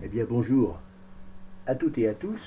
Eh 0.00 0.06
bien 0.06 0.24
bonjour 0.28 0.78
à 1.66 1.74
toutes 1.74 1.98
et 1.98 2.06
à 2.06 2.14
tous 2.14 2.40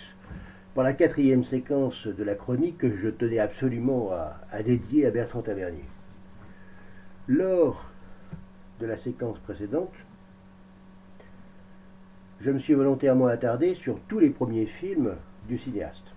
pour 0.74 0.84
la 0.84 0.94
quatrième 0.94 1.44
séquence 1.44 2.08
de 2.08 2.24
la 2.24 2.34
chronique 2.34 2.78
que 2.78 2.96
je 2.96 3.10
tenais 3.10 3.40
absolument 3.40 4.12
à, 4.14 4.64
dédier 4.64 5.06
à 5.06 5.12
Bertrand 5.12 5.42
Tavernier. 5.42 5.84
Lors 7.28 7.92
de 8.80 8.86
la 8.86 8.98
séquence 8.98 9.38
précédente, 9.40 9.92
je 12.40 12.52
me 12.52 12.60
suis 12.60 12.74
volontairement 12.74 13.28
attardé 13.28 13.76
sur 13.76 14.00
tous 14.08 14.20
les 14.20 14.30
premiers 14.30 14.68
films 14.68 15.16
du 15.50 15.58
cinéaste, 15.58 16.08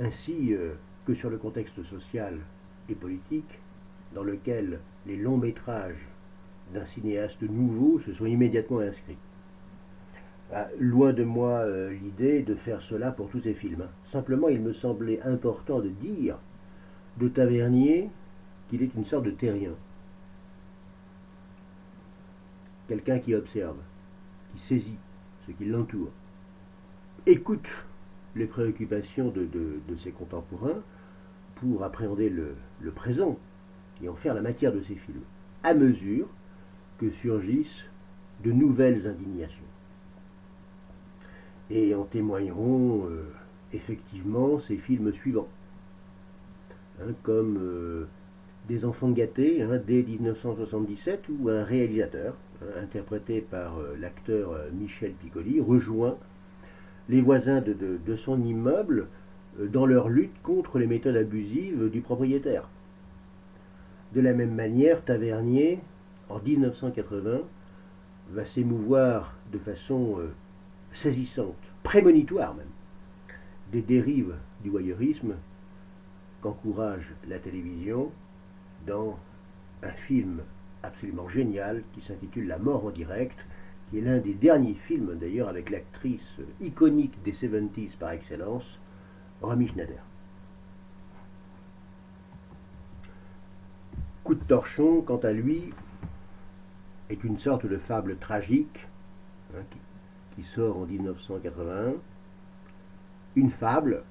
ainsi 0.00 0.54
euh, 0.54 0.72
que 1.06 1.14
sur 1.14 1.30
le 1.30 1.38
contexte 1.38 1.84
social 1.84 2.36
et 2.88 2.96
politique 2.96 3.60
dans 4.12 4.24
lequel 4.24 4.80
les 5.06 5.16
longs 5.16 5.38
métrages 5.38 6.04
d'un 6.74 6.86
cinéaste 6.86 7.42
nouveau 7.42 8.00
se 8.00 8.12
sont 8.12 8.26
immédiatement 8.26 8.80
inscrits. 8.80 9.16
Ah, 10.52 10.68
loin 10.78 11.12
de 11.12 11.24
moi 11.24 11.58
euh, 11.60 11.92
l'idée 11.92 12.42
de 12.42 12.54
faire 12.54 12.80
cela 12.82 13.10
pour 13.10 13.28
tous 13.30 13.40
ces 13.40 13.54
films. 13.54 13.86
Simplement, 14.12 14.48
il 14.48 14.60
me 14.60 14.72
semblait 14.72 15.20
important 15.22 15.80
de 15.80 15.88
dire 15.88 16.36
de 17.18 17.28
Tavernier 17.28 18.10
qu'il 18.68 18.82
est 18.82 18.94
une 18.94 19.04
sorte 19.04 19.24
de 19.24 19.30
terrien. 19.30 19.72
Quelqu'un 22.88 23.18
qui 23.18 23.34
observe, 23.34 23.76
qui 24.52 24.62
saisit 24.62 24.98
ce 25.46 25.52
qui 25.52 25.64
l'entoure, 25.64 26.10
écoute 27.26 27.68
les 28.36 28.46
préoccupations 28.46 29.30
de, 29.30 29.48
ses 30.04 30.12
contemporains 30.12 30.82
pour 31.56 31.82
appréhender 31.82 32.28
le 32.28 32.90
présent 32.92 33.36
et 34.02 34.08
en 34.08 34.14
faire 34.14 34.34
la 34.34 34.42
matière 34.42 34.72
de 34.72 34.82
ses 34.82 34.94
films, 34.94 35.22
à 35.64 35.74
mesure 35.74 36.28
que 36.98 37.10
surgissent 37.22 37.84
de 38.44 38.52
nouvelles 38.52 39.06
indignations. 39.06 39.65
Et 41.70 41.94
en 41.94 42.04
témoigneront 42.04 43.06
euh, 43.06 43.24
effectivement 43.72 44.60
ces 44.60 44.76
films 44.76 45.12
suivants, 45.12 45.48
hein, 47.00 47.12
comme 47.22 47.58
euh, 47.60 48.06
Des 48.68 48.84
enfants 48.84 49.10
gâtés 49.10 49.62
hein, 49.62 49.80
dès 49.84 50.02
1977, 50.02 51.24
où 51.28 51.48
un 51.48 51.64
réalisateur, 51.64 52.34
hein, 52.62 52.82
interprété 52.82 53.40
par 53.40 53.78
euh, 53.78 53.96
l'acteur 54.00 54.54
Michel 54.72 55.12
Piccoli, 55.12 55.60
rejoint 55.60 56.16
les 57.08 57.20
voisins 57.20 57.60
de, 57.60 57.74
de 57.74 58.16
son 58.16 58.40
immeuble 58.42 59.06
dans 59.58 59.86
leur 59.86 60.08
lutte 60.08 60.34
contre 60.42 60.78
les 60.78 60.86
méthodes 60.86 61.16
abusives 61.16 61.88
du 61.90 62.00
propriétaire. 62.00 62.68
De 64.14 64.20
la 64.20 64.34
même 64.34 64.54
manière, 64.54 65.04
Tavernier, 65.04 65.78
en 66.28 66.40
1980, 66.40 67.40
va 68.32 68.44
s'émouvoir 68.44 69.34
de 69.52 69.58
façon 69.58 70.18
saisissante, 71.02 71.54
prémonitoire 71.82 72.54
même, 72.54 72.66
des 73.72 73.82
dérives 73.82 74.34
du 74.62 74.70
voyeurisme 74.70 75.34
qu'encourage 76.40 77.06
la 77.28 77.38
télévision 77.38 78.10
dans 78.86 79.18
un 79.82 79.92
film 80.06 80.40
absolument 80.82 81.28
génial 81.28 81.82
qui 81.94 82.00
s'intitule 82.02 82.46
La 82.46 82.58
mort 82.58 82.86
en 82.86 82.90
direct, 82.90 83.38
qui 83.90 83.98
est 83.98 84.02
l'un 84.02 84.18
des 84.18 84.34
derniers 84.34 84.76
films 84.86 85.16
d'ailleurs 85.18 85.48
avec 85.48 85.70
l'actrice 85.70 86.40
iconique 86.60 87.22
des 87.24 87.32
70s 87.32 87.96
par 87.98 88.10
excellence, 88.12 88.64
Romy 89.42 89.68
Schneider. 89.68 90.02
Coup 94.24 94.34
de 94.34 94.44
torchon, 94.44 95.02
quant 95.02 95.18
à 95.18 95.32
lui, 95.32 95.72
est 97.10 97.22
une 97.22 97.38
sorte 97.38 97.66
de 97.66 97.78
fable 97.78 98.16
tragique 98.18 98.86
hein, 99.54 99.62
sort 100.44 100.78
en 100.78 100.86
1981, 100.86 101.94
une 103.36 103.50
fable 103.50 104.02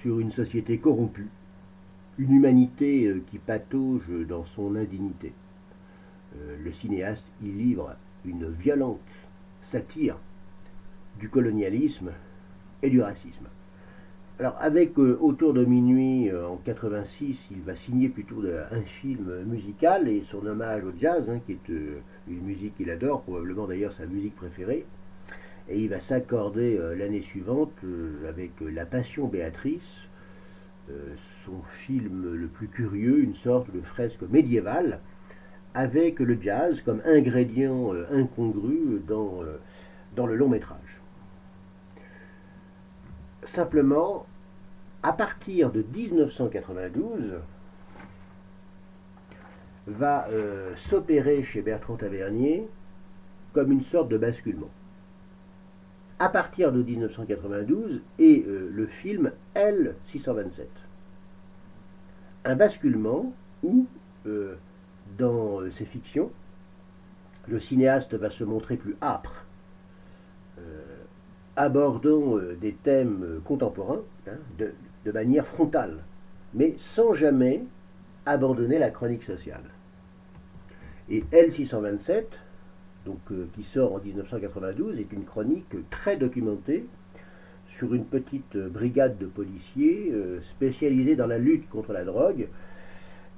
sur 0.00 0.18
une 0.18 0.32
société 0.32 0.78
corrompue, 0.78 1.30
une 2.18 2.32
humanité 2.32 3.06
euh, 3.06 3.22
qui 3.30 3.38
patauge 3.38 4.08
dans 4.28 4.44
son 4.56 4.76
indignité. 4.76 5.32
Euh, 6.36 6.56
le 6.62 6.72
cinéaste 6.72 7.24
y 7.42 7.50
livre 7.50 7.94
une 8.24 8.48
violente 8.48 9.00
satire 9.70 10.16
du 11.18 11.28
colonialisme 11.28 12.10
et 12.82 12.90
du 12.90 13.00
racisme. 13.00 13.46
Alors 14.38 14.56
avec 14.60 14.98
euh, 14.98 15.18
Autour 15.20 15.52
de 15.52 15.64
minuit 15.64 16.30
en 16.32 16.56
86, 16.56 17.38
il 17.50 17.60
va 17.62 17.76
signer 17.76 18.08
plutôt 18.08 18.42
un 18.42 18.82
film 19.00 19.44
musical 19.46 20.08
et 20.08 20.24
son 20.30 20.44
hommage 20.46 20.84
au 20.84 20.92
jazz, 20.98 21.28
hein, 21.28 21.38
qui 21.46 21.52
est 21.52 21.68
une 22.28 22.42
musique 22.42 22.76
qu'il 22.76 22.90
adore, 22.90 23.22
probablement 23.22 23.66
d'ailleurs 23.66 23.92
sa 23.92 24.06
musique 24.06 24.34
préférée 24.36 24.84
et 25.68 25.78
il 25.80 25.88
va 25.88 26.00
s'accorder 26.00 26.76
euh, 26.78 26.94
l'année 26.94 27.22
suivante 27.22 27.72
euh, 27.84 28.28
avec 28.28 28.50
euh, 28.62 28.70
La 28.70 28.86
Passion 28.86 29.26
Béatrice, 29.26 29.80
son 31.46 31.62
film 31.86 32.34
le 32.34 32.48
plus 32.48 32.66
curieux, 32.68 33.20
une 33.20 33.36
sorte 33.36 33.70
de 33.72 33.80
fresque 33.80 34.20
médiévale, 34.28 34.98
avec 35.74 36.18
le 36.18 36.36
jazz 36.42 36.82
comme 36.82 37.00
ingrédient 37.06 37.92
incongru 38.12 39.00
dans, 39.06 39.40
dans 40.16 40.26
le 40.26 40.36
long 40.36 40.48
métrage. 40.48 41.00
Simplement, 43.44 44.26
à 45.02 45.14
partir 45.14 45.70
de 45.70 45.82
1992, 45.94 47.34
va 49.86 50.26
s'opérer 50.90 51.44
chez 51.44 51.62
Bertrand 51.62 51.96
Tavernier 51.96 52.68
comme 53.54 53.72
une 53.72 53.84
sorte 53.84 54.08
de 54.08 54.18
basculement 54.18 54.70
à 56.22 56.28
partir 56.28 56.70
de 56.70 56.80
1992 56.80 58.00
et 58.20 58.44
euh, 58.46 58.70
le 58.72 58.86
film 58.86 59.32
L627. 59.56 60.66
Un 62.44 62.54
basculement 62.54 63.32
où, 63.64 63.86
euh, 64.26 64.54
dans 65.18 65.60
euh, 65.60 65.72
ses 65.72 65.84
fictions, 65.84 66.30
le 67.48 67.58
cinéaste 67.58 68.14
va 68.14 68.30
se 68.30 68.44
montrer 68.44 68.76
plus 68.76 68.94
âpre, 69.02 69.46
abordant 71.56 72.36
des 72.60 72.72
thèmes 72.72 73.40
contemporains 73.44 74.02
hein, 74.28 74.36
de 75.04 75.10
manière 75.10 75.44
frontale, 75.48 76.04
mais 76.54 76.76
sans 76.94 77.14
jamais 77.14 77.64
abandonner 78.26 78.78
la 78.78 78.90
chronique 78.90 79.24
sociale. 79.24 79.64
Et 81.10 81.24
L627 81.32 82.26
euh, 83.08 83.46
qui 83.54 83.64
sort 83.64 83.94
en 83.94 84.00
1992, 84.00 84.98
est 84.98 85.12
une 85.12 85.24
chronique 85.24 85.74
très 85.90 86.16
documentée 86.16 86.86
sur 87.78 87.94
une 87.94 88.04
petite 88.04 88.56
brigade 88.56 89.18
de 89.18 89.26
policiers 89.26 90.10
euh, 90.12 90.40
spécialisés 90.42 91.16
dans 91.16 91.26
la 91.26 91.38
lutte 91.38 91.68
contre 91.68 91.92
la 91.92 92.04
drogue, 92.04 92.48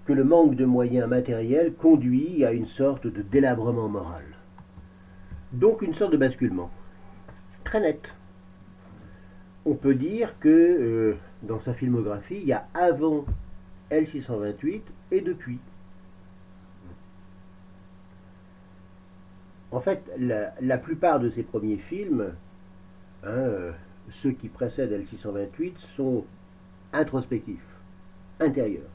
que 0.06 0.12
le 0.12 0.24
manque 0.24 0.56
de 0.56 0.64
moyens 0.64 1.08
matériels 1.08 1.72
conduit 1.72 2.44
à 2.44 2.52
une 2.52 2.66
sorte 2.66 3.06
de 3.06 3.22
délabrement 3.22 3.88
moral. 3.88 4.24
Donc 5.52 5.82
une 5.82 5.94
sorte 5.94 6.12
de 6.12 6.16
basculement. 6.18 6.70
Très 7.64 7.80
net. 7.80 8.12
On 9.64 9.74
peut 9.74 9.94
dire 9.94 10.34
que 10.40 10.48
euh, 10.48 11.16
dans 11.42 11.60
sa 11.60 11.72
filmographie, 11.72 12.38
il 12.42 12.46
y 12.46 12.52
a 12.52 12.66
avant 12.74 13.24
L628 13.90 14.82
et 15.12 15.20
depuis. 15.20 15.58
En 19.74 19.80
fait, 19.80 20.08
la, 20.16 20.78
plupart 20.78 21.18
de 21.18 21.30
ses 21.30 21.42
premiers 21.42 21.78
films, 21.78 22.32
hein, 23.24 23.28
euh, 23.28 23.72
ceux 24.22 24.30
qui 24.30 24.48
précèdent 24.48 24.92
L628, 24.92 25.72
sont 25.96 26.24
introspectifs, 26.92 27.66
intérieurs. 28.38 28.88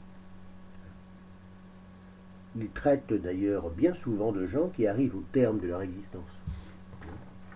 Il 2.56 2.70
traite 2.70 3.12
d'ailleurs 3.12 3.68
bien 3.68 3.92
souvent 3.96 4.32
de 4.32 4.46
gens 4.46 4.68
qui 4.68 4.86
arrivent 4.86 5.16
au 5.16 5.24
terme 5.32 5.58
de 5.60 5.68
leur 5.68 5.82
existence, 5.82 6.32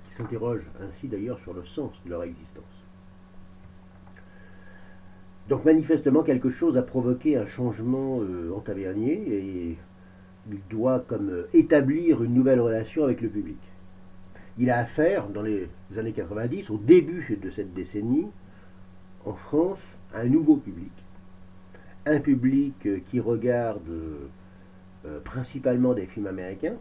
qui 0.04 0.16
s'interrogent 0.16 0.68
ainsi 0.82 1.08
d'ailleurs 1.08 1.40
sur 1.40 1.54
le 1.54 1.64
sens 1.64 1.94
de 2.04 2.10
leur 2.10 2.24
existence. 2.24 2.64
Donc 5.48 5.64
manifestement 5.64 6.22
quelque 6.22 6.50
chose 6.50 6.76
a 6.76 6.82
provoqué 6.82 7.38
un 7.38 7.46
changement 7.46 8.20
euh, 8.20 8.52
en 8.54 8.60
Tavernier 8.60 9.14
et 9.14 9.78
il 10.50 10.60
doit 10.68 11.00
comme 11.00 11.30
euh, 11.30 11.48
établir 11.52 12.22
une 12.22 12.34
nouvelle 12.34 12.60
relation 12.60 13.04
avec 13.04 13.20
le 13.20 13.28
public. 13.28 13.58
Il 14.58 14.70
a 14.70 14.78
affaire, 14.78 15.28
dans 15.28 15.42
les 15.42 15.68
années 15.96 16.12
90, 16.12 16.70
au 16.70 16.78
début 16.78 17.38
de 17.40 17.50
cette 17.50 17.74
décennie, 17.74 18.26
en 19.24 19.32
France, 19.32 19.80
à 20.14 20.20
un 20.20 20.26
nouveau 20.26 20.56
public. 20.56 20.92
Un 22.06 22.20
public 22.20 22.74
euh, 22.86 23.00
qui 23.10 23.20
regarde 23.20 23.88
euh, 23.88 25.20
principalement 25.24 25.94
des 25.94 26.06
films 26.06 26.26
américains, 26.26 26.76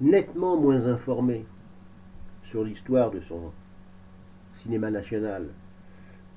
nettement 0.00 0.56
moins 0.56 0.86
informé 0.86 1.44
sur 2.44 2.62
l'histoire 2.62 3.10
de 3.10 3.20
son 3.20 3.50
cinéma 4.62 4.90
national 4.90 5.46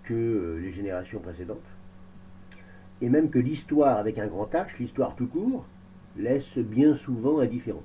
que 0.06 0.58
les 0.62 0.72
générations 0.72 1.20
précédentes 1.20 1.60
et 3.02 3.10
même 3.10 3.30
que 3.30 3.40
l'histoire 3.40 3.98
avec 3.98 4.18
un 4.20 4.28
grand 4.28 4.50
H, 4.54 4.68
l'histoire 4.80 5.16
tout 5.16 5.28
court, 5.28 5.66
laisse 6.18 6.58
bien 6.58 6.96
souvent 6.98 7.40
indifférent. 7.40 7.84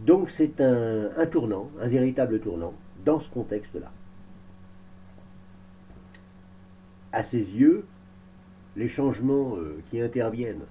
Donc 0.00 0.30
c'est 0.30 0.60
un, 0.60 1.10
un 1.16 1.26
tournant, 1.26 1.70
un 1.80 1.86
véritable 1.86 2.40
tournant, 2.40 2.74
dans 3.04 3.20
ce 3.20 3.28
contexte-là. 3.30 3.90
À 7.12 7.22
ses 7.22 7.38
yeux, 7.38 7.84
les 8.76 8.88
changements 8.88 9.56
euh, 9.56 9.80
qui 9.90 10.00
interviennent 10.00 10.64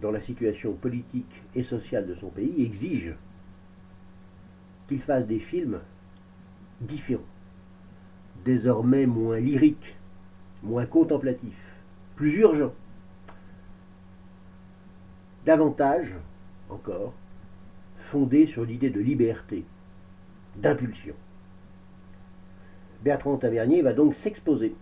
dans 0.00 0.10
la 0.10 0.20
situation 0.20 0.74
politique 0.74 1.42
et 1.54 1.62
sociale 1.62 2.06
de 2.06 2.14
son 2.14 2.28
pays 2.28 2.64
exigent 2.64 3.14
qu'il 4.88 5.00
fasse 5.00 5.26
des 5.26 5.38
films 5.38 5.80
différents, 6.80 7.22
désormais 8.44 9.06
moins 9.06 9.38
lyriques, 9.38 9.96
moins 10.62 10.86
contemplatifs, 10.86 11.61
plus 12.22 12.38
urgents, 12.38 12.72
davantage 15.44 16.14
encore 16.70 17.14
fondés 18.12 18.46
sur 18.46 18.64
l'idée 18.64 18.90
de 18.90 19.00
liberté, 19.00 19.64
d'impulsion. 20.54 21.16
Bertrand 23.02 23.38
Tavernier 23.38 23.82
va 23.82 23.92
donc 23.92 24.14
s'exposer, 24.14 24.72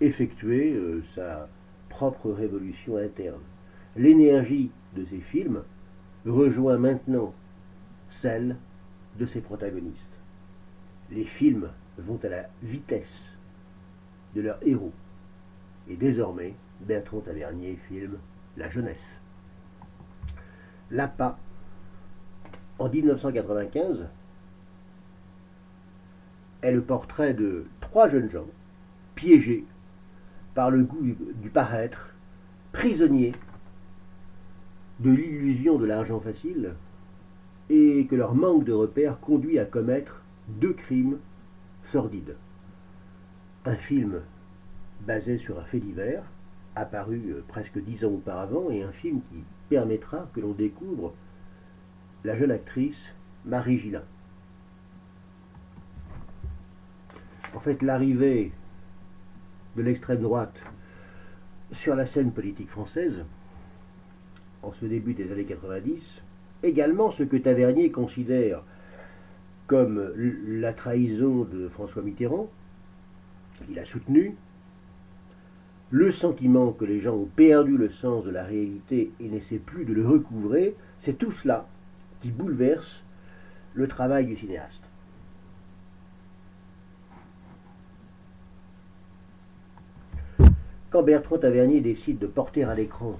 effectuer 0.00 0.72
euh, 0.72 1.04
sa 1.14 1.50
propre 1.90 2.30
révolution 2.30 2.96
interne. 2.96 3.42
L'énergie 3.94 4.70
de 4.96 5.04
ses 5.04 5.20
films 5.20 5.62
rejoint 6.24 6.78
maintenant 6.78 7.34
celle 8.22 8.56
de 9.18 9.26
ses 9.26 9.42
protagonistes. 9.42 10.16
Les 11.10 11.24
films 11.24 11.68
vont 11.98 12.18
à 12.22 12.28
la 12.30 12.48
vitesse 12.62 13.36
de 14.34 14.40
leurs 14.40 14.66
héros. 14.66 14.94
Et 15.90 15.96
désormais, 15.96 16.54
Bertrand 16.82 17.20
Tavernier 17.20 17.76
filme 17.88 18.16
la 18.56 18.70
jeunesse. 18.70 18.96
L'appât, 20.92 21.36
en 22.78 22.88
1995, 22.88 24.06
est 26.62 26.72
le 26.72 26.80
portrait 26.80 27.34
de 27.34 27.66
trois 27.80 28.08
jeunes 28.08 28.30
gens 28.30 28.46
piégés 29.16 29.64
par 30.54 30.70
le 30.70 30.84
goût 30.84 31.02
du 31.42 31.50
paraître, 31.50 32.14
prisonniers 32.72 33.34
de 35.00 35.10
l'illusion 35.10 35.76
de 35.76 35.86
l'argent 35.86 36.20
facile, 36.20 36.74
et 37.68 38.06
que 38.08 38.14
leur 38.14 38.34
manque 38.34 38.64
de 38.64 38.72
repères 38.72 39.18
conduit 39.18 39.58
à 39.58 39.64
commettre 39.64 40.22
deux 40.48 40.72
crimes 40.72 41.18
sordides. 41.90 42.36
Un 43.64 43.76
film 43.76 44.20
basé 45.06 45.38
sur 45.38 45.58
un 45.58 45.64
fait 45.64 45.80
divers, 45.80 46.22
apparu 46.76 47.32
euh, 47.32 47.44
presque 47.48 47.78
dix 47.78 48.04
ans 48.04 48.12
auparavant, 48.12 48.70
et 48.70 48.82
un 48.82 48.92
film 48.92 49.20
qui 49.30 49.42
permettra 49.68 50.28
que 50.34 50.40
l'on 50.40 50.52
découvre 50.52 51.14
la 52.24 52.36
jeune 52.36 52.50
actrice 52.50 53.00
Marie 53.44 53.78
Gillin. 53.78 54.02
En 57.54 57.60
fait, 57.60 57.82
l'arrivée 57.82 58.52
de 59.76 59.82
l'extrême 59.82 60.20
droite 60.20 60.56
sur 61.72 61.94
la 61.94 62.06
scène 62.06 62.32
politique 62.32 62.68
française, 62.68 63.24
en 64.62 64.72
ce 64.72 64.84
début 64.84 65.14
des 65.14 65.32
années 65.32 65.44
90, 65.44 66.22
également 66.62 67.10
ce 67.10 67.22
que 67.22 67.36
Tavernier 67.36 67.90
considère 67.90 68.62
comme 69.66 70.12
la 70.16 70.72
trahison 70.72 71.44
de 71.44 71.68
François 71.68 72.02
Mitterrand, 72.02 72.50
qu'il 73.66 73.78
a 73.78 73.84
soutenu, 73.84 74.34
le 75.90 76.12
sentiment 76.12 76.72
que 76.72 76.84
les 76.84 77.00
gens 77.00 77.14
ont 77.14 77.28
perdu 77.36 77.76
le 77.76 77.90
sens 77.90 78.24
de 78.24 78.30
la 78.30 78.44
réalité 78.44 79.10
et 79.18 79.28
n'essaient 79.28 79.58
plus 79.58 79.84
de 79.84 79.92
le 79.92 80.06
recouvrer, 80.06 80.76
c'est 81.04 81.18
tout 81.18 81.32
cela 81.32 81.66
qui 82.22 82.30
bouleverse 82.30 83.02
le 83.74 83.88
travail 83.88 84.26
du 84.26 84.36
cinéaste. 84.36 84.82
Quand 90.90 91.02
Bertrand 91.02 91.38
Tavernier 91.38 91.80
décide 91.80 92.18
de 92.18 92.26
porter 92.26 92.64
à 92.64 92.74
l'écran 92.74 93.18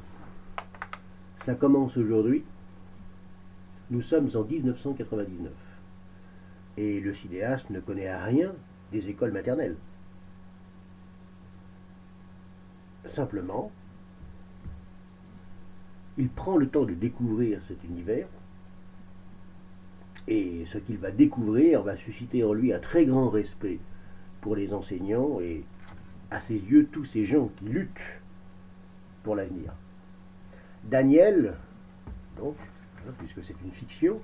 Ça 1.44 1.55
commence 1.55 1.96
aujourd'hui, 1.96 2.44
nous 3.90 4.02
sommes 4.02 4.28
en 4.34 4.43
1999. 4.43 5.52
Et 6.76 7.00
le 7.00 7.14
cinéaste 7.14 7.70
ne 7.70 7.81
connaît 7.81 8.14
rien 8.25 8.52
des 8.93 9.08
écoles 9.08 9.32
maternelles. 9.32 9.76
Simplement, 13.15 13.71
il 16.17 16.29
prend 16.29 16.57
le 16.57 16.69
temps 16.69 16.85
de 16.85 16.95
découvrir 16.95 17.61
cet 17.67 17.83
univers 17.85 18.27
et 20.29 20.65
ce 20.73 20.79
qu'il 20.79 20.99
va 20.99 21.11
découvrir 21.11 21.83
va 21.83 21.97
susciter 21.97 22.45
en 22.45 22.53
lui 22.53 22.73
un 22.73 22.79
très 22.79 23.05
grand 23.05 23.29
respect 23.29 23.79
pour 24.41 24.55
les 24.55 24.73
enseignants 24.73 25.41
et 25.41 25.65
à 26.31 26.41
ses 26.43 26.55
yeux 26.55 26.89
tous 26.93 27.05
ces 27.07 27.25
gens 27.25 27.51
qui 27.59 27.65
luttent 27.67 28.21
pour 29.23 29.35
l'avenir. 29.35 29.73
Daniel, 30.85 31.55
donc, 32.39 32.56
hein, 33.06 33.13
puisque 33.19 33.45
c'est 33.45 33.56
une 33.65 33.73
fiction, 33.73 34.21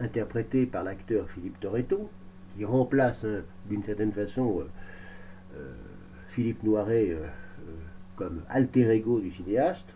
interprétée 0.00 0.66
par 0.66 0.82
l'acteur 0.82 1.28
Philippe 1.30 1.60
Toretto, 1.60 2.10
qui 2.56 2.64
remplace 2.64 3.24
hein, 3.24 3.42
d'une 3.68 3.82
certaine 3.84 4.12
façon 4.12 4.60
euh, 4.60 4.68
euh, 5.56 5.72
Philippe 6.30 6.62
Noiret 6.62 7.10
euh, 7.10 7.26
comme 8.20 8.42
alter 8.50 8.90
ego 8.90 9.18
du 9.18 9.32
cinéaste, 9.32 9.86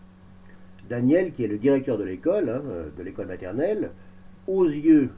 Daniel, 0.89 1.35
qui 1.35 1.45
est 1.45 1.47
le 1.47 1.59
directeur 1.59 1.99
de 1.99 2.05
l'école, 2.05 2.49
hein, 2.49 2.63
de 2.97 3.03
l'école 3.03 3.27
maternelle, 3.27 3.91
aux 4.47 4.65
yeux 4.65 5.11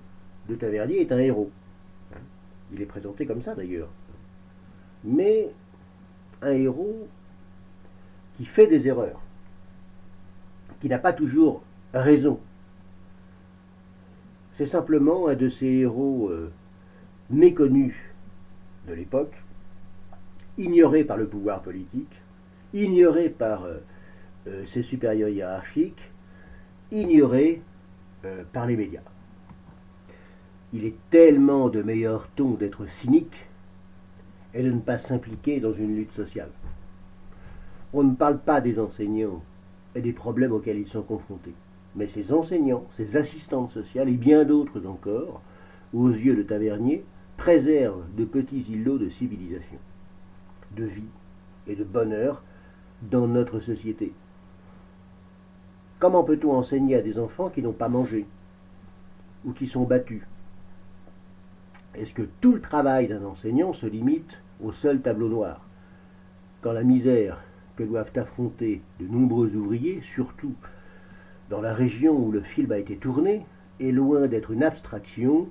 de 0.48 0.56
Tavernier, 0.56 1.02
est 1.02 1.12
un 1.12 1.18
héros. 1.18 1.52
Il 2.72 2.82
est 2.82 2.86
présenté 2.86 3.24
comme 3.24 3.42
ça 3.42 3.54
d'ailleurs. 3.54 3.88
Mais 5.04 5.50
un 6.42 6.50
héros 6.50 7.06
qui 8.36 8.44
fait 8.44 8.66
des 8.66 8.88
erreurs, 8.88 9.20
qui 10.80 10.88
n'a 10.88 10.98
pas 10.98 11.12
toujours 11.12 11.62
raison. 11.94 12.40
C'est 14.58 14.66
simplement 14.66 15.28
un 15.28 15.36
de 15.36 15.48
ces 15.48 15.66
héros 15.66 16.28
euh, 16.30 16.50
méconnus 17.30 17.94
de 18.88 18.94
l'époque, 18.94 19.34
ignoré 20.58 21.04
par 21.04 21.16
le 21.16 21.28
pouvoir 21.28 21.62
politique, 21.62 22.12
ignoré 22.82 23.28
par 23.28 23.64
euh, 23.64 23.78
euh, 24.46 24.64
ses 24.66 24.82
supérieurs 24.82 25.28
hiérarchiques, 25.28 26.10
ignoré 26.92 27.62
par 28.52 28.66
les 28.66 28.76
médias. 28.76 29.02
Il 30.72 30.84
est 30.84 30.96
tellement 31.10 31.68
de 31.68 31.80
meilleur 31.80 32.28
ton 32.34 32.54
d'être 32.54 32.86
cynique 33.00 33.46
et 34.52 34.64
de 34.64 34.70
ne 34.72 34.80
pas 34.80 34.98
s'impliquer 34.98 35.60
dans 35.60 35.72
une 35.72 35.94
lutte 35.94 36.12
sociale. 36.12 36.50
On 37.92 38.02
ne 38.02 38.16
parle 38.16 38.38
pas 38.38 38.60
des 38.60 38.80
enseignants 38.80 39.42
et 39.94 40.00
des 40.00 40.12
problèmes 40.12 40.52
auxquels 40.52 40.78
ils 40.78 40.88
sont 40.88 41.02
confrontés, 41.02 41.54
mais 41.94 42.08
ces 42.08 42.32
enseignants, 42.32 42.84
ces 42.96 43.16
assistantes 43.16 43.70
sociales 43.72 44.08
et 44.08 44.16
bien 44.16 44.44
d'autres 44.44 44.86
encore, 44.86 45.40
aux 45.94 46.10
yeux 46.10 46.36
de 46.36 46.42
Tavernier, 46.42 47.04
préservent 47.36 48.04
de 48.16 48.24
petits 48.24 48.66
îlots 48.70 48.98
de 48.98 49.08
civilisation, 49.08 49.78
de 50.76 50.84
vie 50.84 51.12
et 51.68 51.76
de 51.76 51.84
bonheur 51.84 52.42
dans 53.02 53.26
notre 53.26 53.60
société. 53.60 54.12
Comment 55.98 56.24
peut-on 56.24 56.52
enseigner 56.52 56.96
à 56.96 57.02
des 57.02 57.18
enfants 57.18 57.48
qui 57.48 57.62
n'ont 57.62 57.72
pas 57.72 57.88
mangé 57.88 58.26
ou 59.44 59.52
qui 59.52 59.66
sont 59.66 59.84
battus? 59.84 60.22
Est-ce 61.94 62.12
que 62.12 62.28
tout 62.40 62.52
le 62.52 62.60
travail 62.60 63.08
d'un 63.08 63.24
enseignant 63.24 63.72
se 63.72 63.86
limite 63.86 64.38
au 64.62 64.72
seul 64.72 65.00
tableau 65.00 65.28
noir. 65.28 65.60
Quand 66.62 66.72
la 66.72 66.82
misère 66.82 67.42
que 67.76 67.84
doivent 67.84 68.12
affronter 68.16 68.82
de 69.00 69.06
nombreux 69.06 69.54
ouvriers, 69.54 70.00
surtout 70.14 70.54
dans 71.50 71.60
la 71.60 71.74
région 71.74 72.16
où 72.16 72.32
le 72.32 72.40
film 72.40 72.72
a 72.72 72.78
été 72.78 72.96
tourné, 72.96 73.44
est 73.80 73.92
loin 73.92 74.26
d'être 74.26 74.50
une 74.50 74.62
abstraction 74.62 75.48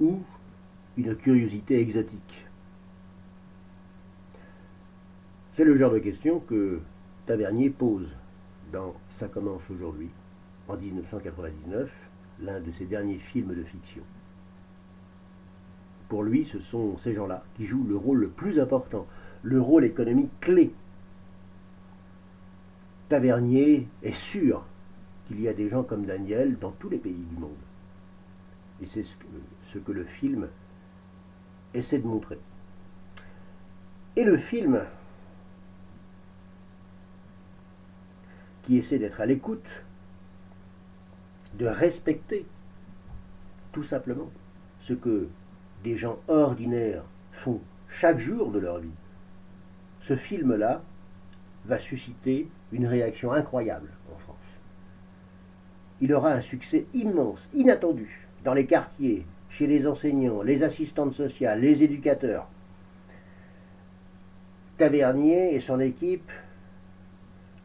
ou 0.00 0.20
une 0.96 1.14
curiosité 1.14 1.78
exotique? 1.80 2.47
C'est 5.58 5.64
le 5.64 5.76
genre 5.76 5.90
de 5.90 5.98
question 5.98 6.38
que 6.38 6.78
Tavernier 7.26 7.68
pose 7.68 8.06
dans 8.72 8.94
Ça 9.18 9.26
commence 9.26 9.68
aujourd'hui, 9.68 10.08
en 10.68 10.76
1999, 10.76 11.90
l'un 12.42 12.60
de 12.60 12.70
ses 12.78 12.84
derniers 12.84 13.18
films 13.18 13.56
de 13.56 13.64
fiction. 13.64 14.04
Pour 16.08 16.22
lui, 16.22 16.44
ce 16.44 16.60
sont 16.60 16.96
ces 16.98 17.12
gens-là 17.12 17.42
qui 17.56 17.66
jouent 17.66 17.88
le 17.88 17.96
rôle 17.96 18.18
le 18.18 18.28
plus 18.28 18.60
important, 18.60 19.08
le 19.42 19.60
rôle 19.60 19.84
économique 19.84 20.30
clé. 20.40 20.70
Tavernier 23.08 23.88
est 24.04 24.14
sûr 24.14 24.64
qu'il 25.26 25.40
y 25.40 25.48
a 25.48 25.54
des 25.54 25.68
gens 25.68 25.82
comme 25.82 26.06
Daniel 26.06 26.56
dans 26.60 26.70
tous 26.70 26.88
les 26.88 26.98
pays 26.98 27.24
du 27.32 27.36
monde. 27.36 27.50
Et 28.80 28.86
c'est 28.86 29.04
ce 29.72 29.78
que, 29.80 29.90
le 29.90 30.04
film 30.04 30.46
essaie 31.74 31.98
de 31.98 32.06
montrer. 32.06 32.38
Et 34.14 34.22
le 34.22 34.38
film, 34.38 34.84
qui 38.68 38.76
essaie 38.76 38.98
d'être 38.98 39.22
à 39.22 39.24
l'écoute, 39.24 39.64
de 41.54 41.64
respecter 41.64 42.44
tout 43.72 43.82
simplement 43.82 44.28
ce 44.82 44.92
que 44.92 45.26
des 45.82 45.96
gens 45.96 46.18
ordinaires 46.28 47.02
font 47.44 47.62
chaque 47.98 48.18
jour 48.18 48.50
de 48.50 48.58
leur 48.58 48.80
vie, 48.80 48.92
ce 50.02 50.16
film-là 50.16 50.82
va 51.64 51.78
susciter 51.78 52.46
une 52.70 52.86
réaction 52.86 53.32
incroyable 53.32 53.88
en 54.14 54.18
France. 54.18 54.36
Il 56.02 56.12
aura 56.12 56.32
un 56.32 56.42
succès 56.42 56.84
immense, 56.92 57.40
inattendu, 57.54 58.28
dans 58.44 58.52
les 58.52 58.66
quartiers, 58.66 59.24
chez 59.48 59.66
les 59.66 59.86
enseignants, 59.86 60.42
les 60.42 60.62
assistantes 60.62 61.14
sociales, 61.14 61.62
les 61.62 61.82
éducateurs. 61.82 62.46
Tavernier 64.76 65.54
et 65.54 65.60
son 65.60 65.80
équipe 65.80 66.30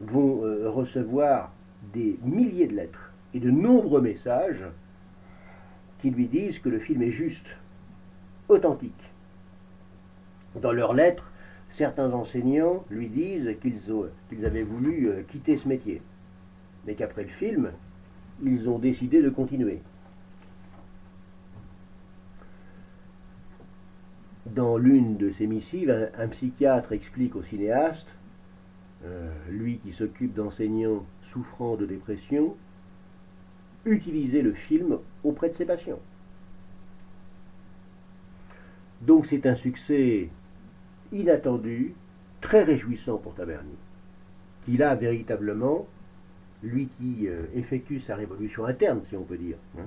vont 0.00 0.44
euh, 0.44 0.68
recevoir 0.70 1.52
des 1.92 2.18
milliers 2.22 2.66
de 2.66 2.76
lettres 2.76 3.12
et 3.34 3.40
de 3.40 3.50
nombreux 3.50 4.00
messages 4.00 4.64
qui 6.00 6.10
lui 6.10 6.26
disent 6.26 6.58
que 6.58 6.68
le 6.68 6.78
film 6.78 7.02
est 7.02 7.10
juste, 7.10 7.46
authentique. 8.48 8.92
Dans 10.60 10.72
leurs 10.72 10.94
lettres, 10.94 11.30
certains 11.72 12.12
enseignants 12.12 12.84
lui 12.90 13.08
disent 13.08 13.56
qu'ils 13.60 14.46
avaient 14.46 14.62
voulu 14.62 15.08
euh, 15.08 15.22
quitter 15.22 15.56
ce 15.56 15.66
métier, 15.66 16.02
mais 16.86 16.94
qu'après 16.94 17.24
le 17.24 17.30
film, 17.30 17.70
ils 18.42 18.68
ont 18.68 18.78
décidé 18.78 19.22
de 19.22 19.30
continuer. 19.30 19.80
Dans 24.46 24.76
l'une 24.76 25.16
de 25.16 25.30
ses 25.32 25.46
missives, 25.46 26.10
un, 26.18 26.28
psychiatre 26.28 26.92
explique 26.92 27.34
au 27.34 27.42
cinéaste, 27.42 28.06
euh, 29.04 29.30
lui 29.50 29.78
qui 29.78 29.92
s'occupe 29.92 30.34
d'enseignants 30.34 31.04
souffrant 31.32 31.76
de 31.76 31.86
dépression, 31.86 32.56
utiliser 33.84 34.42
le 34.42 34.54
film 34.54 34.98
auprès 35.22 35.50
de 35.50 35.56
ses 35.56 35.64
patients. 35.64 36.00
Donc 39.02 39.26
c'est 39.26 39.44
un 39.46 39.54
succès 39.54 40.30
inattendu, 41.12 41.94
très 42.40 42.62
réjouissant 42.62 43.18
pour 43.18 43.34
Tavernier, 43.34 43.76
qu'il 44.64 44.82
a 44.82 44.94
véritablement, 44.94 45.86
lui 46.62 46.88
qui 46.98 47.28
euh, 47.28 47.42
effectue 47.54 48.00
sa 48.00 48.16
révolution 48.16 48.64
interne, 48.64 49.02
si 49.08 49.16
on 49.16 49.24
peut 49.24 49.36
dire, 49.36 49.58
hein, 49.78 49.86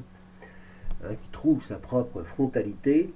hein, 1.03 1.15
qui 1.15 1.29
trouve 1.31 1.63
sa 1.65 1.77
propre 1.77 2.21
frontalité, 2.23 3.11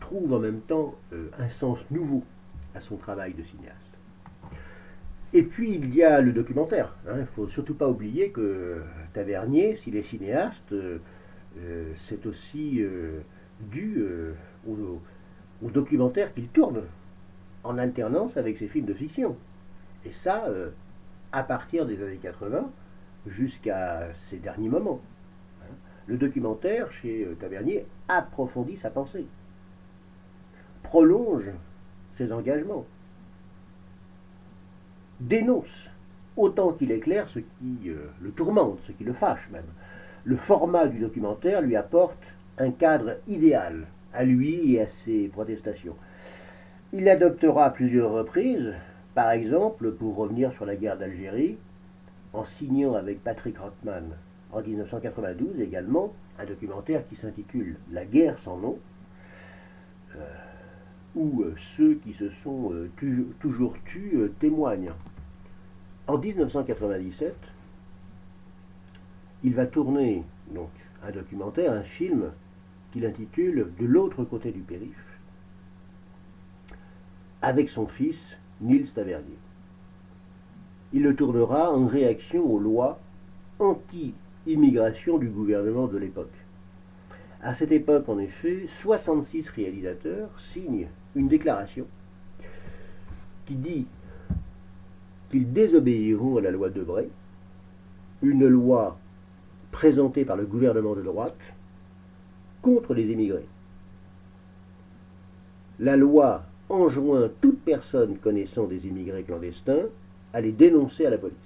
trouve 0.00 0.32
en 0.32 0.40
même 0.40 0.60
temps 0.62 0.96
euh, 1.12 1.28
un 1.38 1.48
sens 1.48 1.78
nouveau 1.90 2.24
à 2.74 2.80
son 2.80 2.96
travail 2.96 3.34
de 3.34 3.44
cinéaste. 3.44 3.89
Et 5.32 5.42
puis 5.42 5.74
il 5.74 5.94
y 5.94 6.02
a 6.02 6.20
le 6.20 6.32
documentaire. 6.32 6.94
Hein. 7.06 7.14
Il 7.14 7.20
ne 7.20 7.26
faut 7.26 7.48
surtout 7.48 7.74
pas 7.74 7.88
oublier 7.88 8.30
que 8.30 8.82
Tavernier, 9.14 9.76
s'il 9.76 9.96
est 9.96 10.02
cinéaste, 10.02 10.72
euh, 10.72 10.98
c'est 12.08 12.26
aussi 12.26 12.82
dû 13.70 14.04
au, 14.66 15.00
documentaire 15.62 16.32
qu'il 16.34 16.48
tourne 16.48 16.82
en 17.64 17.78
alternance 17.78 18.36
avec 18.36 18.58
ses 18.58 18.68
films 18.68 18.86
de 18.86 18.94
fiction. 18.94 19.36
Et 20.04 20.12
ça, 20.22 20.44
euh, 20.48 20.70
à 21.32 21.42
partir 21.42 21.86
des 21.86 22.02
années 22.02 22.18
80 22.22 22.70
jusqu'à 23.26 24.08
ces 24.28 24.38
derniers 24.38 24.68
moments. 24.68 25.00
Hein. 25.62 25.74
Le 26.06 26.16
documentaire 26.16 26.90
chez 26.92 27.24
euh, 27.24 27.36
Tavernier 27.38 27.86
approfondit 28.08 28.78
sa 28.78 28.90
pensée, 28.90 29.26
prolonge 30.82 31.50
ses 32.16 32.32
engagements, 32.32 32.86
dénonce 35.20 35.66
autant 36.36 36.72
qu'il 36.72 36.90
éclaire 36.92 37.28
ce 37.28 37.38
qui 37.38 37.88
euh, 37.88 38.10
le 38.22 38.30
tourmente, 38.30 38.78
ce 38.86 38.92
qui 38.92 39.04
le 39.04 39.12
fâche 39.12 39.48
même. 39.52 39.64
Le 40.24 40.36
format 40.36 40.86
du 40.86 40.98
documentaire 40.98 41.62
lui 41.62 41.76
apporte 41.76 42.22
un 42.58 42.70
cadre 42.70 43.16
idéal 43.28 43.86
à 44.12 44.24
lui 44.24 44.74
et 44.74 44.82
à 44.82 44.88
ses 45.04 45.28
protestations. 45.28 45.96
Il 46.92 47.08
adoptera 47.08 47.66
à 47.66 47.70
plusieurs 47.70 48.10
reprises, 48.10 48.74
par 49.14 49.30
exemple 49.30 49.92
pour 49.92 50.16
revenir 50.16 50.52
sur 50.52 50.66
la 50.66 50.76
guerre 50.76 50.98
d'Algérie, 50.98 51.56
en 52.32 52.44
signant 52.44 52.94
avec 52.94 53.22
Patrick 53.22 53.58
Rothman 53.58 54.16
en 54.52 54.60
1992 54.60 55.60
également 55.60 56.12
un 56.38 56.44
documentaire 56.44 57.06
qui 57.08 57.16
s'intitule 57.16 57.76
La 57.92 58.04
guerre 58.04 58.38
sans 58.44 58.56
nom, 58.56 58.78
euh, 60.16 60.18
où 61.14 61.42
euh, 61.42 61.54
ceux 61.76 61.94
qui 61.94 62.12
se 62.14 62.30
sont 62.42 62.72
euh, 62.72 62.90
toujours 63.40 63.74
tus 63.84 64.18
témoignent. 64.40 64.92
En 66.10 66.18
1997, 66.18 67.36
il 69.44 69.54
va 69.54 69.66
tourner 69.66 70.24
donc 70.52 70.70
un 71.06 71.12
documentaire, 71.12 71.72
un 71.72 71.84
film 71.84 72.32
qu'il 72.90 73.06
intitule 73.06 73.70
De 73.78 73.86
l'autre 73.86 74.24
côté 74.24 74.50
du 74.50 74.58
périph, 74.58 75.20
avec 77.42 77.68
son 77.68 77.86
fils 77.86 78.18
Niels 78.60 78.90
Tavernier. 78.90 79.38
Il 80.92 81.04
le 81.04 81.14
tournera 81.14 81.70
en 81.70 81.86
réaction 81.86 82.42
aux 82.44 82.58
lois 82.58 82.98
anti-immigration 83.60 85.16
du 85.16 85.28
gouvernement 85.28 85.86
de 85.86 85.98
l'époque. 85.98 86.34
À 87.40 87.54
cette 87.54 87.70
époque, 87.70 88.08
en 88.08 88.18
effet, 88.18 88.66
66 88.82 89.48
réalisateurs 89.50 90.30
signent 90.40 90.88
une 91.14 91.28
déclaration 91.28 91.86
qui 93.46 93.54
dit 93.54 93.86
qu'ils 95.30 95.52
désobéiront 95.52 96.38
à 96.38 96.40
la 96.40 96.50
loi 96.50 96.70
de 96.70 96.82
Bray, 96.82 97.08
une 98.22 98.46
loi 98.46 98.98
présentée 99.70 100.24
par 100.24 100.36
le 100.36 100.44
gouvernement 100.44 100.94
de 100.94 101.02
droite, 101.02 101.38
contre 102.62 102.94
les 102.94 103.10
émigrés. 103.10 103.46
La 105.78 105.96
loi 105.96 106.42
enjoint 106.68 107.30
toute 107.40 107.60
personne 107.60 108.18
connaissant 108.18 108.66
des 108.66 108.86
immigrés 108.86 109.22
clandestins 109.22 109.86
à 110.32 110.40
les 110.40 110.52
dénoncer 110.52 111.06
à 111.06 111.10
la 111.10 111.18
police. 111.18 111.36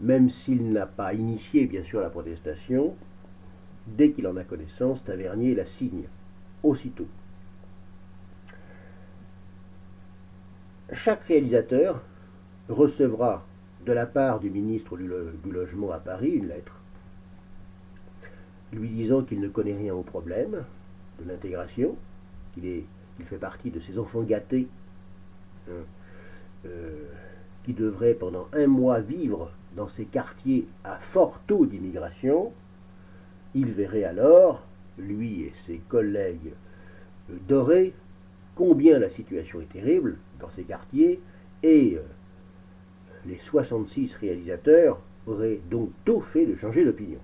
Même 0.00 0.30
s'il 0.30 0.72
n'a 0.72 0.86
pas 0.86 1.14
initié, 1.14 1.66
bien 1.66 1.84
sûr, 1.84 2.00
la 2.00 2.10
protestation, 2.10 2.94
dès 3.86 4.10
qu'il 4.10 4.26
en 4.26 4.36
a 4.36 4.44
connaissance, 4.44 5.04
Tavernier 5.04 5.54
la 5.54 5.66
signe, 5.66 6.04
aussitôt. 6.62 7.06
Chaque 10.92 11.24
réalisateur 11.24 12.02
recevra 12.68 13.44
de 13.86 13.92
la 13.92 14.06
part 14.06 14.40
du 14.40 14.50
ministre 14.50 14.96
du, 14.96 15.08
Logement 15.50 15.90
à 15.90 15.98
Paris 15.98 16.30
une 16.30 16.48
lettre 16.48 16.76
lui 18.72 18.88
disant 18.88 19.22
qu'il 19.22 19.40
ne 19.40 19.48
connaît 19.48 19.76
rien 19.76 19.94
au 19.94 20.02
problème 20.02 20.64
de 21.20 21.28
l'intégration, 21.28 21.96
qu'il 22.54 22.84
fait 23.28 23.36
partie 23.36 23.70
de 23.70 23.80
ces 23.80 23.98
enfants 23.98 24.22
gâtés 24.22 24.66
hein, 25.68 25.84
euh, 26.66 27.04
qui 27.64 27.74
devraient 27.74 28.14
pendant 28.14 28.48
un 28.52 28.66
mois 28.66 29.00
vivre 29.00 29.50
dans 29.76 29.88
ces 29.88 30.04
quartiers 30.04 30.66
à 30.84 30.96
fort 31.12 31.40
taux 31.46 31.66
d'immigration, 31.66 32.52
il 33.54 33.72
verrait 33.72 34.04
alors, 34.04 34.62
lui 34.98 35.42
et 35.42 35.52
ses 35.66 35.78
collègues 35.88 36.52
euh, 37.30 37.36
dorés, 37.48 37.92
combien 38.54 38.98
la 38.98 39.10
situation 39.10 39.60
est 39.60 39.72
terrible 39.72 40.18
dans 40.40 40.50
ces 40.50 40.64
quartiers, 40.64 41.20
et 41.62 41.96
euh, 41.96 42.02
les 43.26 43.38
66 43.38 44.14
réalisateurs 44.14 45.00
auraient 45.26 45.60
donc 45.70 45.90
tôt 46.04 46.20
fait 46.20 46.46
de 46.46 46.56
changer 46.56 46.84
d'opinion. 46.84 47.20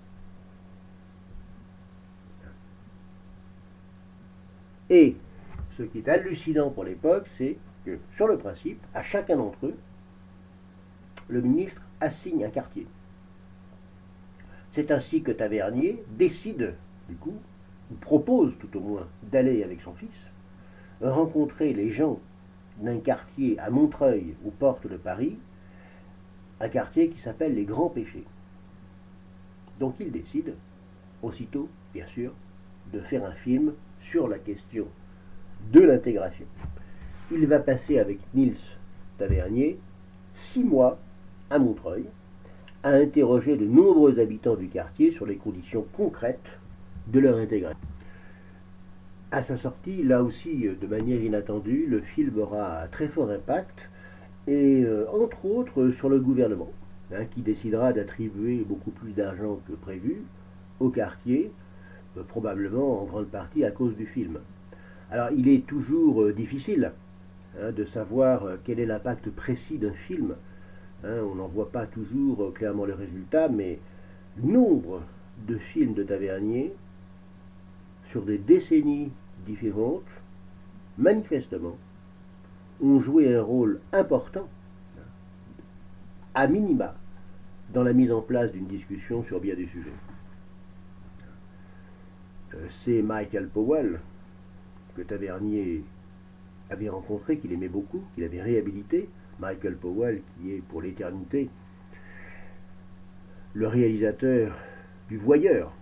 Et 4.91 5.17
ce 5.77 5.83
qui 5.83 5.99
est 5.99 6.09
hallucinant 6.09 6.71
pour 6.71 6.85
l'époque, 6.85 7.27
c'est 7.37 7.57
que, 7.85 7.99
sur 8.17 8.27
le 8.27 8.39
principe, 8.39 8.81
à 8.95 9.03
chacun 9.03 9.37
d'entre 9.37 9.67
eux, 9.67 9.77
le 11.29 11.43
ministre 11.43 11.83
assigne 12.01 12.45
un 12.45 12.51
quartier. 12.51 12.87
C'est 14.73 14.91
ainsi 14.91 15.23
que 15.23 15.33
Tavernier 15.33 16.03
décide, 16.11 16.75
du 17.09 17.17
coup, 17.17 17.39
ou 17.91 17.95
propose 17.97 18.53
tout 18.61 18.77
au 18.77 18.81
moins, 18.81 19.09
d'aller 19.23 19.63
avec 19.63 19.81
son 19.83 19.93
fils, 19.95 20.09
rencontrer 21.03 21.73
les 21.73 21.91
gens 21.91 22.19
d'un 22.79 22.99
quartier 22.99 23.59
à 23.59 23.71
Montreuil, 23.71 24.35
aux 24.47 24.51
portes 24.51 24.87
de 24.87 24.97
Paris, 24.97 25.37
un 26.61 26.69
quartier 26.69 27.09
qui 27.09 27.21
s'appelle 27.21 27.55
les 27.55 27.65
Grands 27.65 27.89
Péchés. 27.89 28.25
Donc 29.81 29.95
il 30.01 30.11
décide, 30.11 30.55
aussitôt, 31.23 31.69
bien 31.95 32.07
sûr, 32.07 32.33
de 32.93 33.01
faire 33.01 33.25
un 33.25 33.33
film 33.33 33.73
sur 34.01 34.29
la 34.29 34.39
question 34.39 34.87
de 35.73 35.81
l'intégration. 35.81 36.47
Il 37.31 37.47
va 37.47 37.59
passer 37.59 37.99
avec 37.99 38.19
Niels 38.35 38.57
Tavernier 39.19 39.79
six 40.37 40.65
mois 40.65 40.99
à 41.51 41.59
Montreuil 41.59 42.05
à 42.83 42.91
interroger 42.91 43.57
de 43.57 43.67
nombreux 43.67 44.19
habitants 44.21 44.55
du 44.55 44.69
quartier 44.69 45.13
sur 45.13 45.27
les 45.27 45.37
conditions 45.37 45.85
concrètes 45.93 46.39
de 47.09 47.21
leur 47.21 47.39
intégration. 47.39 47.79
À 49.31 49.43
sa 49.43 49.59
sortie, 49.59 50.03
là 50.03 50.23
aussi 50.23 50.67
de 50.81 50.87
manière 50.87 51.23
inattendue, 51.23 51.87
le 51.87 52.01
film 52.01 52.39
aura 52.39 52.89
très 52.91 53.09
fort 53.09 53.31
impact 53.31 53.79
et 54.47 54.83
euh, 54.83 55.05
entre 55.13 55.45
autres 55.45 55.91
sur 55.99 56.09
le 56.09 56.19
gouvernement, 56.19 56.73
hein, 57.13 57.27
qui 57.35 57.43
décidera 57.43 57.93
d'attribuer 57.93 58.65
beaucoup 58.67 58.91
plus 58.91 59.13
d'argent 59.13 59.61
que 59.69 59.75
prévu 59.75 60.23
au 60.81 60.89
quartier, 60.89 61.53
euh, 62.17 62.23
probablement 62.23 63.03
en 63.03 63.05
grande 63.05 63.27
partie 63.27 63.65
à 63.65 63.71
cause 63.71 63.95
du 63.97 64.07
film. 64.07 64.39
Alors 65.11 65.29
il 65.37 65.47
est 65.49 65.67
toujours 65.67 66.23
euh, 66.23 66.33
difficile 66.33 66.93
hein, 67.61 67.71
de 67.71 67.85
savoir 67.85 68.49
quel 68.65 68.81
est 68.81 68.87
l'impact 68.87 69.29
précis 69.29 69.77
d'un 69.77 69.93
film. 69.93 70.37
Hein, 71.05 71.19
on 71.31 71.35
n'en 71.35 71.49
voit 71.49 71.71
pas 71.71 71.85
toujours 71.85 72.55
clairement 72.55 72.87
le 72.87 72.95
résultat, 72.95 73.51
mais 73.51 73.79
nombre 74.43 75.03
de 75.47 75.59
films 75.59 75.93
de 75.93 76.03
Tavernier 76.03 76.73
sur 78.11 78.23
des 78.23 78.39
décennies 78.39 79.11
manifestement, 80.99 81.77
ont 82.81 83.01
joué 83.01 83.35
un 83.35 83.43
rôle 83.43 83.81
important, 83.93 84.49
à 86.35 86.47
minima, 86.47 86.95
dans 87.73 87.83
la 87.83 87.93
mise 87.93 88.13
en 88.13 88.23
place 88.23 88.53
d'une 88.53 88.67
discussion 88.67 89.25
sur 89.25 89.41
bien 89.41 89.55
des 89.55 89.67
sujets. 89.67 89.93
Euh, 92.55 92.67
c'est 92.85 93.03
Michael 93.03 93.49
Powell, 93.49 94.01
que 94.97 95.03
Tavernier 95.03 95.85
avait 96.71 96.89
rencontré, 96.89 97.39
qu'il 97.39 97.53
aimait 97.53 97.69
beaucoup, 97.69 98.03
qu'il 98.15 98.25
avait 98.25 98.43
réhabilité. 98.43 99.09
Michael 99.41 99.77
Powell, 99.77 100.23
qui 100.37 100.53
est 100.53 100.63
pour 100.63 100.83
l'éternité 100.83 101.49
le 103.55 103.67
réalisateur 103.67 104.57
du 105.09 105.17
Voyeur, 105.17 105.73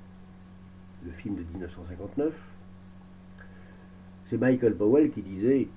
le 1.05 1.13
film 1.13 1.37
de 1.37 1.43
1959. 1.53 2.33
C'est 4.29 4.39
Michael 4.39 4.75
Powell 4.75 5.11
qui 5.11 5.23
disait 5.23 5.69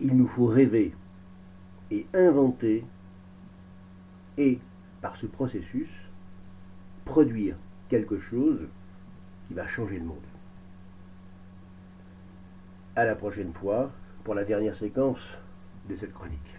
il 0.00 0.16
nous 0.16 0.26
faut 0.26 0.46
rêver 0.46 0.94
et 1.90 2.06
inventer 2.14 2.84
et, 4.38 4.58
par 5.00 5.16
ce 5.16 5.26
processus, 5.26 5.88
produire 7.04 7.56
quelque 7.88 8.18
chose 8.18 8.60
qui 9.46 9.54
va 9.54 9.68
changer 9.68 9.98
le 9.98 10.04
monde. 10.04 10.16
À 12.96 13.04
la 13.04 13.14
prochaine 13.14 13.52
fois 13.52 13.90
pour 14.24 14.34
la 14.34 14.44
dernière 14.44 14.76
séquence 14.76 15.20
de 15.88 15.96
cette 15.96 16.12
chronique. 16.12 16.51